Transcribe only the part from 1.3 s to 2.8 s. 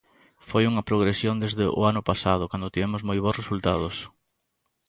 desde o ano pasado cando